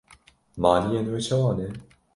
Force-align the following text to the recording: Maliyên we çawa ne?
Maliyên 0.61 1.07
we 1.11 1.19
çawa 1.27 1.51
ne? 1.57 1.67